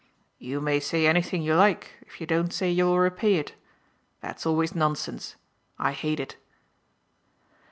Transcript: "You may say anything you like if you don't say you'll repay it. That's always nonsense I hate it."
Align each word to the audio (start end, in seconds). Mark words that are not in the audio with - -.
"You 0.39 0.61
may 0.61 0.79
say 0.79 1.05
anything 1.05 1.43
you 1.43 1.53
like 1.53 1.91
if 2.01 2.19
you 2.19 2.25
don't 2.25 2.51
say 2.51 2.71
you'll 2.71 2.97
repay 2.97 3.35
it. 3.35 3.53
That's 4.19 4.47
always 4.47 4.73
nonsense 4.73 5.35
I 5.77 5.91
hate 5.91 6.19
it." 6.19 6.37